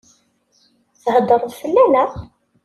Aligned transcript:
Theddṛeḍ 1.01 1.43
fell-aneɣ? 1.59 2.11